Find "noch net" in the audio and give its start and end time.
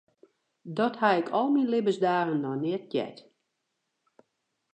2.43-2.85